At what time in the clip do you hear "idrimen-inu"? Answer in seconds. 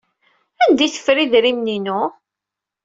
1.23-2.01